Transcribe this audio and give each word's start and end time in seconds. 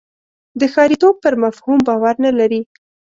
د 0.59 0.61
ښاریتوب 0.73 1.15
پر 1.23 1.33
مفهوم 1.43 1.77
باور 1.87 2.15
نه 2.25 2.31
لري. 2.39 2.61